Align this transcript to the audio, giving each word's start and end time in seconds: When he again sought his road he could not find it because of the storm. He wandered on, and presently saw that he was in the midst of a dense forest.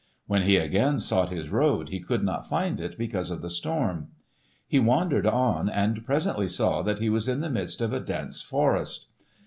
When 0.25 0.41
he 0.41 0.57
again 0.57 0.99
sought 0.99 1.29
his 1.29 1.51
road 1.51 1.89
he 1.89 1.99
could 1.99 2.23
not 2.23 2.49
find 2.49 2.81
it 2.81 2.97
because 2.97 3.29
of 3.29 3.43
the 3.43 3.51
storm. 3.51 4.07
He 4.67 4.79
wandered 4.79 5.27
on, 5.27 5.69
and 5.69 6.03
presently 6.03 6.47
saw 6.47 6.81
that 6.81 6.97
he 6.97 7.07
was 7.07 7.29
in 7.29 7.41
the 7.41 7.51
midst 7.51 7.81
of 7.81 7.93
a 7.93 7.99
dense 7.99 8.41
forest. 8.41 9.05